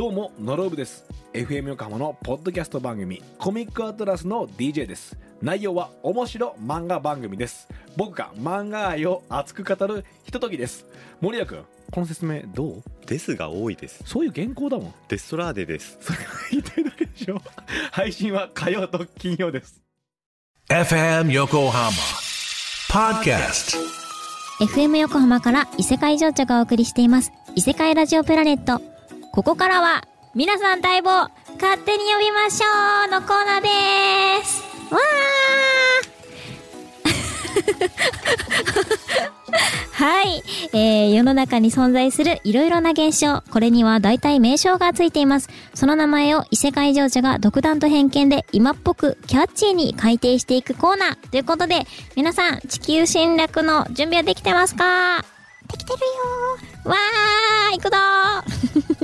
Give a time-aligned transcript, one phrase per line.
[0.00, 1.04] どうもノロブです。
[1.34, 5.18] FM 横浜のポッドキャスト番組コミックアトラスの DJ です。
[5.42, 7.68] 内容は面白漫画番組です。
[7.98, 10.86] 僕が漫画愛を熱く語るひとときです。
[11.20, 12.82] 森谷君この説明どう？
[13.06, 14.02] ですが多いです。
[14.06, 14.94] そういう原稿だもん。
[15.08, 15.98] デストラーデです。
[16.00, 17.42] それが 言いたいだけでしょ。
[17.92, 19.82] 配信は火曜と金曜です。
[20.70, 21.90] FM Yokohama
[22.90, 23.76] Podcast.
[24.60, 27.32] FM 横浜から異世界情緒がお送りしています。
[27.54, 28.80] 異世界ラジオプラネット
[29.32, 30.04] ここからは
[30.34, 31.30] 皆さん待望
[31.60, 32.66] 勝手に呼びましょ
[33.08, 33.62] うのコーナー
[34.40, 34.62] です。
[34.92, 36.10] わー。
[39.92, 45.48] はい、えー、世の中に存在するいろいろな現象これには大体名称がついています。
[45.74, 55.24] その名前を異世界情緒が独断と偏見で今っぽくキャッチーに改定していくコーナーということで皆さん地球侵略の準備はできてますか？
[55.70, 56.88] できてるよー。
[56.88, 57.96] わー行くぞ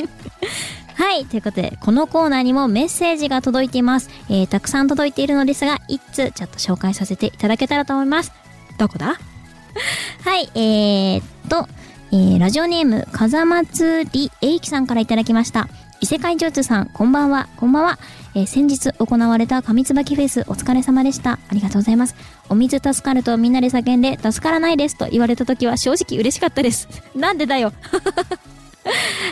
[0.03, 0.09] ー
[0.97, 1.27] はい。
[1.27, 4.09] ということで、このコーナーにもメッセージが届いています。
[4.29, 8.33] えー、たくさん届いているのですが、一通ちょっと紹介させていただけたらと思います。
[8.79, 9.19] どこだ？
[10.25, 10.51] はい。
[10.55, 11.69] えー、っと、
[12.13, 15.69] えー、ラジオネーム、風祭りえいきさんからいただきました。
[16.01, 17.49] 異世界情緒さん、こんばんは。
[17.57, 17.99] こんばんは。
[18.35, 21.33] えー先日行われた上椿フェスお疲れ様でした。
[21.33, 22.15] ありがとうございます。
[22.51, 26.87] お水助かるとみんなで叫んで、助からないですと言われた時は正直嬉しかったです。
[27.17, 27.73] なんでだよ。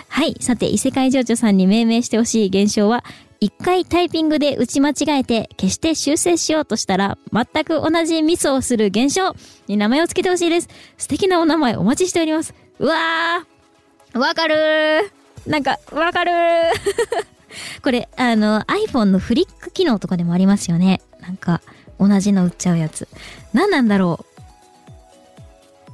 [0.08, 0.36] はい。
[0.41, 3.05] さて、異世界情緒さんに命名してほしい現象は、
[3.41, 9.34] 一回タイピングで打ち間違えて消して修正しようとしたら、全く同じミスをする現象
[9.66, 10.69] に名前を付けてほしいです。
[10.97, 12.55] 素敵なお名前お待ちしております。
[12.78, 16.72] うわーわかるーなんか、わかるー
[17.82, 21.02] これ、あの、iPhone のフリック機能とかでもありますよね。
[21.20, 21.60] なんか、
[22.00, 23.08] 同じの売っちゃうやつ。
[23.52, 24.25] 何なんだろ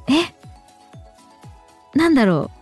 [0.08, 0.34] うえ？
[1.98, 2.59] なんだろう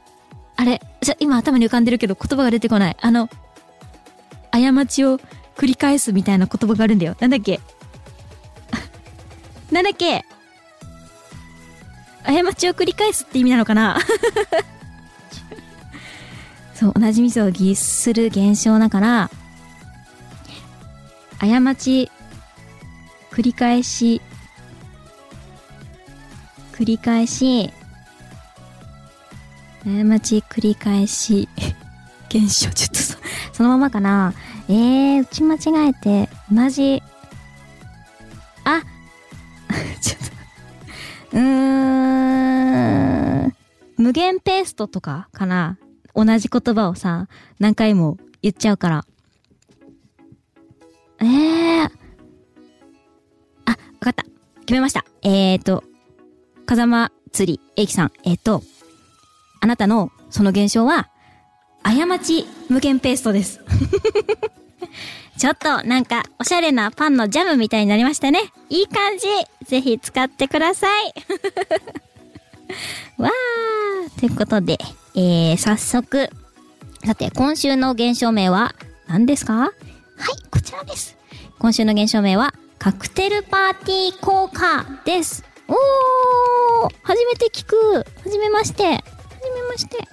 [0.60, 2.96] あれ、じゃ、今頭に浮かんでるけど言葉が出てこない。
[3.00, 3.28] あの、
[4.50, 5.18] 過ちを
[5.56, 7.14] 繰り返すみたいな言葉があるんだよ。
[7.20, 7.60] なんだっけ？
[9.70, 10.24] なんだっけ？
[12.24, 13.98] 過ちを繰り返すって意味なのかな？
[16.74, 19.30] そう、同じミスを偽する現象だから、
[21.38, 22.10] 過ち、
[23.30, 24.20] 繰り返し、
[26.72, 27.72] 繰り返し、
[29.84, 31.49] 過ち繰り返し、
[32.28, 33.16] 現象、ちょっとそ
[33.53, 34.34] そのままかな。
[34.69, 35.59] えー、打ち間違
[35.89, 37.03] えて、同じ、
[38.65, 38.83] あ
[40.00, 40.21] ちょっ
[41.31, 41.41] と、うー
[43.47, 43.55] ん、
[43.97, 45.78] 無限ペーストとかかな。
[46.15, 47.28] 同じ言葉をさ、
[47.59, 49.05] 何回も言っちゃうから。
[51.21, 54.25] えー、あ、わかった。
[54.60, 55.05] 決めました。
[55.22, 55.83] えーと、
[56.66, 58.62] 風間釣り、えいきさん、えーと、
[59.60, 61.08] あなたのその現象は、
[61.82, 63.60] 過ち無限ペーストです。
[65.38, 68.52] ちょっとなんかおしゃれなパンのジャムみたいになりましたね。
[68.68, 69.26] いい感じ。
[69.66, 71.14] ぜひ使ってください。
[73.22, 74.20] わー。
[74.20, 74.78] ということで、
[75.14, 76.28] えー、早速。
[77.04, 78.74] さて、今週の現象名は
[79.06, 79.52] 何ですか？
[79.54, 79.70] はい、
[80.50, 81.16] こちらです。
[81.58, 85.44] 今週の現象名は、カクテルパーティー効果です。
[85.68, 87.76] おー初めて聞く。
[87.98, 89.04] はじめまして。
[89.78, 90.09] まして。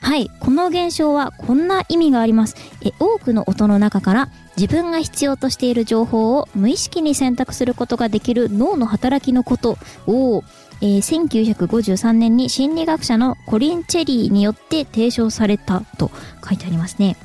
[0.00, 2.54] はい、この現象はこんな意味があります。
[2.82, 10.44] え多くの音の中から自分が必要としている情報を無意識に選択することができる脳の働きのことを、
[10.80, 16.12] えー1953年に心理学者のコリン・チェリーによって提唱されたと
[16.48, 17.16] 書いてありますね。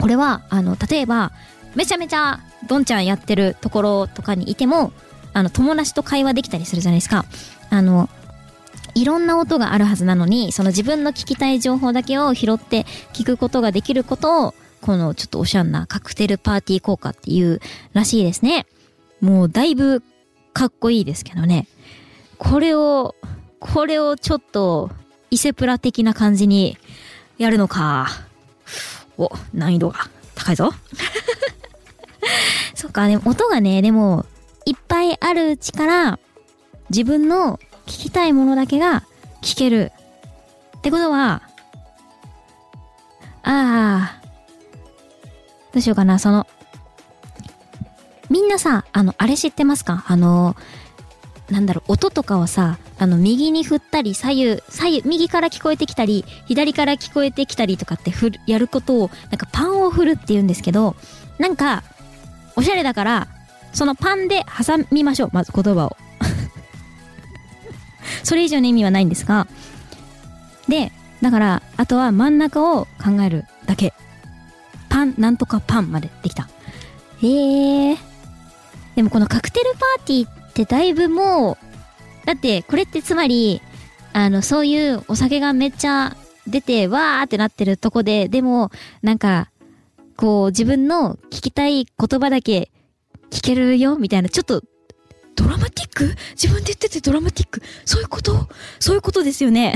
[0.00, 1.32] これは、あの、例えば、
[1.74, 4.92] めちゃめちゃドンちゃんやってるところとかにいても、
[5.34, 7.26] あの、友達と会話できたりするじゃないですか。
[7.68, 8.08] あの、
[8.94, 17.60] いろんな音があるはずなのに、その自分の聞きたい情報だけを拾って聞くことができることを、このちょっとおしゃんなカクテルパーティー効果っていう
[17.92, 18.66] らしいですね。
[19.20, 20.02] もうだいぶ
[20.52, 21.68] かっこいいですけどね。
[22.38, 23.14] これを、
[23.58, 24.90] これをちょっと
[25.30, 26.78] 伊勢プラ的な感じに
[27.38, 28.08] やるのか。
[29.18, 30.72] お、難易度が高いぞ。
[32.74, 34.24] そっか、でも音がね、でも、
[34.64, 36.18] いっぱいあるうちから、
[36.88, 37.60] 自分の
[37.90, 39.02] 聞きたいものだけが
[39.42, 39.92] 聞ける。
[40.78, 41.42] ってことは、
[43.42, 44.20] ああ、
[45.72, 46.46] どうしようかな、その、
[48.30, 50.04] みんなさ、あの、あれ知ってますか？
[50.06, 50.54] あの、
[51.50, 60.94] なんだろう、音とかをさ、あの、右に振ったり、左右、左右、右から聞こえてきたり、左から聞こえてきたりとかって振る、やることを、なんかパンを振るって言うんですけど、
[61.38, 61.82] なんか、
[62.54, 63.28] おしゃれだから、
[63.72, 65.96] そのパンで挟みましょう、まず言葉を。
[68.22, 69.46] それ以上の意味はないんですが、
[70.68, 73.92] で、だから、あとは真ん中を考えるだけ。
[74.88, 76.48] パン、なんとかパンまでできた。
[77.22, 77.96] へえ。
[78.96, 83.62] でもこのカクテルパーティーってだいぶもう、だってこれってつまり、
[84.12, 86.16] あの、そういうお酒がめっちゃ
[86.46, 88.70] 出て、わーってなってるとこで、でも、
[89.02, 89.50] なんか、
[90.16, 92.70] こう自分の聞きたい言葉だけ
[93.30, 94.62] 聞けるよみたいな、ちょっと、
[95.40, 96.14] ドラマティック？
[96.32, 97.62] 自分で言っててドラマティック？
[97.86, 98.46] そういうこと？
[98.78, 99.74] そういうことですよね。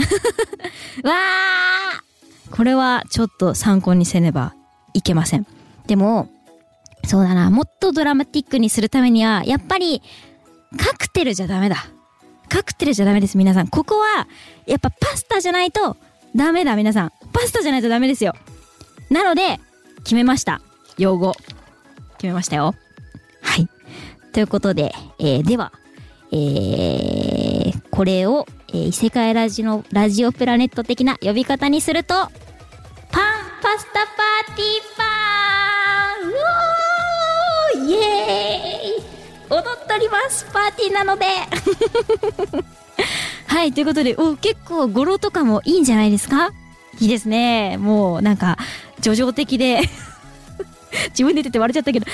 [1.02, 4.55] わーこれはちょっと参考にせねば
[4.93, 5.46] いけません。
[5.87, 6.28] でも、
[7.06, 10.02] そうだな、もっとドラマティックにするためには、やっぱり、
[10.76, 11.87] カクテルじゃダメだ。
[12.50, 13.69] カクテルじゃダメです、皆さん。
[13.69, 14.28] ここは、
[14.66, 15.96] やっぱパスタじゃないと
[16.37, 17.12] ダメだ、皆さん。
[17.32, 18.34] パスタじゃないとダメですよ。
[19.11, 19.58] なので、
[20.05, 20.61] 決めました。
[20.99, 21.34] 用語。
[22.19, 22.75] 決めましたよ。
[24.34, 25.70] ということで、えー、では、
[26.32, 32.31] えー、これを、えー、異世界ラジオ、ラジオプラネット的な呼び方にすると、パン
[33.62, 34.66] パスタパーティー
[34.96, 35.04] パ
[36.26, 36.32] ンう
[37.78, 39.04] おーイエーイ
[39.50, 41.26] 踊っておりますパーティーなので。
[43.46, 46.50] はい、ということで、お結構語呂とかもいいんじゃないですか？
[47.00, 47.76] いいですね。
[47.78, 48.58] もうなんか、
[49.00, 49.80] 叙情的で。
[51.10, 52.06] 自分で言ってて笑っちゃったけど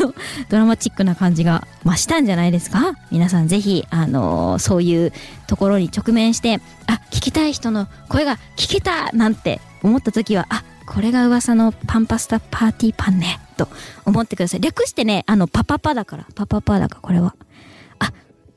[0.00, 0.14] あの、
[0.48, 2.94] ドラマチックな感じが増したんじゃないですか？
[3.10, 5.12] 皆さんぜひ、あのーそういう
[5.46, 13.68] ところに直面して、あ、聞きたい人の声が聞けたなんて思った時は、あ、これが噂のパンパスタパーティーパンね、と
[14.04, 14.60] 思ってください。
[14.60, 17.34] 略してね、あの、パパパだから、パパパだから、これは。
[17.98, 18.12] あ、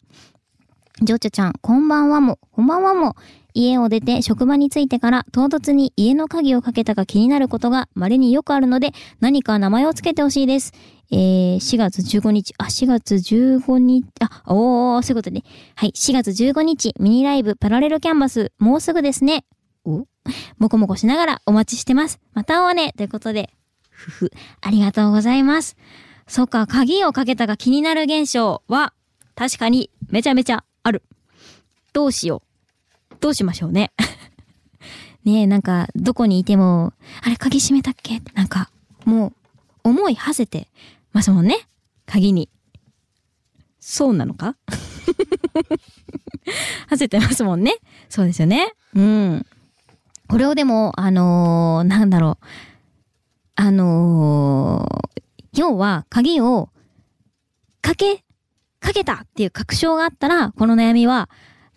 [1.03, 3.17] ジョチョちゃん、こんばんはも、こんばんはも。
[3.55, 8.91] 家を出て職場に着いてから唐突に家の鍵をかけたか気になることが稀によくあるので
[9.21, 10.73] 何か名前をつけてほしいです。
[11.11, 15.45] えー、4月15日、あ、4月15日、あ、おー、そういうことね。
[15.77, 19.45] はい、4月15日、ミニライブパラレルキャンバス、もうすぐですね。
[19.85, 20.07] お
[20.59, 22.21] もこもこしながらお待ちしてます。
[22.33, 23.51] また会おうねということで、
[23.91, 25.77] ふふ、ありがとうございます。
[26.27, 28.95] そうか、鍵をかけたが気になる現象は、
[29.35, 31.03] 確かにめちゃめちゃある。
[31.93, 32.54] どうしよう。
[33.25, 33.91] どうしましょうね。
[35.25, 38.19] ねえ、なんか、どこにいても、あれ、鍵閉めたっけ？
[38.19, 38.71] ってなんか、
[39.07, 39.33] もう、
[39.89, 40.69] 思い馳せて
[41.15, 41.67] ますもんね。
[42.05, 42.51] 鍵に。
[43.81, 44.57] そうなのか？
[46.91, 47.77] 馳せてますもんね。
[48.11, 48.75] そうですよね。
[48.95, 49.47] うん。
[50.29, 52.47] これをでも、あのーなんだろう。
[53.55, 55.23] あのー
[55.55, 56.69] 要は、鍵を、
[57.81, 58.23] かけ、
[58.81, 61.31] かけたっていう確証があったら、この悩みは、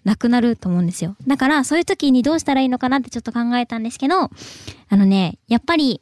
[0.08, 1.18] なくなると思うんですよ。
[1.28, 6.02] だから、そういう時にどうしたらいいのかなってちょっと考えたんですけど、あのね、やっぱり、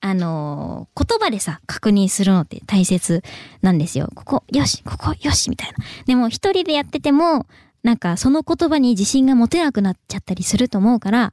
[0.00, 3.22] あのー言葉でさ、確認するのって大切
[3.62, 4.10] なんですよ。
[4.14, 5.76] ここ、よし、ここ、よし、みたいな。
[6.04, 7.46] でも、一人でやってても、
[7.82, 11.32] なんか、その言葉に自信が持てなくなっちゃったりすると思うから、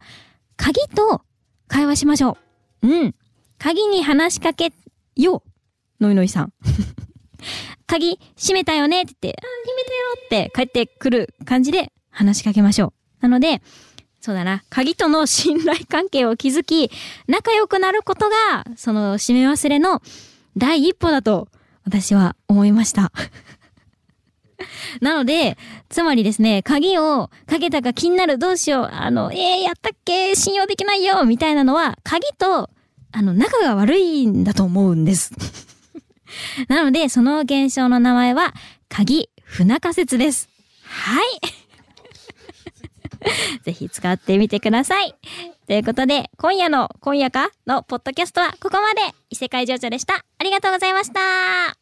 [0.56, 1.22] 鍵と
[1.68, 2.38] 会話しましょ
[2.84, 2.88] う。
[2.88, 3.16] うん。
[3.58, 4.72] 鍵に話しかけ
[5.18, 5.44] よ
[6.00, 6.04] う。
[6.04, 6.54] のいのいさん。
[7.92, 12.94] 鍵閉めたよねって言って、あ、閉めたよって帰ってくる感じで話しかけましょう。
[13.20, 13.62] なので、
[14.22, 16.90] そうだな、鍵との信頼関係を築き、
[17.28, 20.02] 仲良くなることが、その締め忘れの
[20.56, 21.50] 第一歩だと、
[21.84, 23.12] 私は思いました。
[25.02, 25.58] なので、
[25.90, 30.36] つまりですね、鍵をかけたか気になるどうしよう、あの、えー、やったっけ？
[30.36, 32.70] 信用できないよみたいなのは、鍵と、
[33.12, 35.34] あの、仲が悪いんだと思うんです。
[36.68, 38.54] なので、その現象の名前は、
[38.90, 40.50] 鍵船仮説です。
[40.84, 41.26] はい。
[43.64, 45.16] ぜひ使ってみてください。
[45.68, 47.52] ということで、今夜の、今夜か？
[47.68, 49.02] のポッドキャストはここまで。
[49.30, 50.26] 異世界情緒でした。
[50.38, 51.81] ありがとうございました。